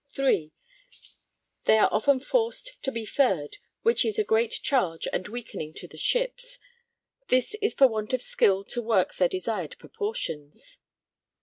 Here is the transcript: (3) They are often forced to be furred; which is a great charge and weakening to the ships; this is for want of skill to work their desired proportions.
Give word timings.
(3) 0.15 0.51
They 1.65 1.77
are 1.77 1.87
often 1.93 2.19
forced 2.19 2.81
to 2.81 2.91
be 2.91 3.05
furred; 3.05 3.57
which 3.83 4.03
is 4.03 4.17
a 4.17 4.23
great 4.23 4.53
charge 4.63 5.07
and 5.13 5.27
weakening 5.27 5.75
to 5.75 5.87
the 5.87 5.95
ships; 5.95 6.57
this 7.27 7.53
is 7.61 7.75
for 7.75 7.87
want 7.87 8.11
of 8.11 8.23
skill 8.23 8.63
to 8.63 8.81
work 8.81 9.13
their 9.17 9.29
desired 9.29 9.75
proportions. 9.77 10.79